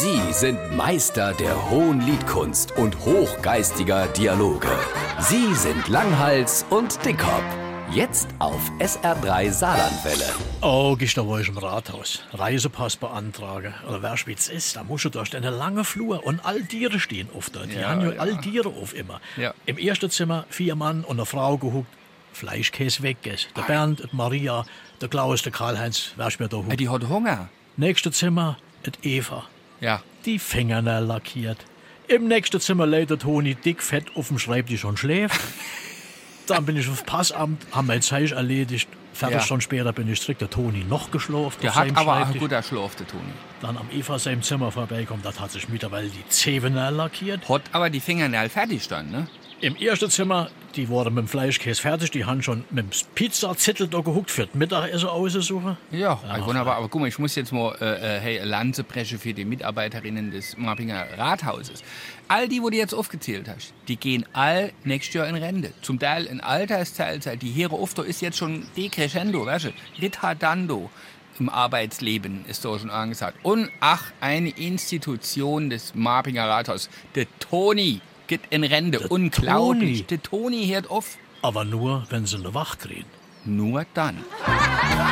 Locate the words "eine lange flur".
15.34-16.24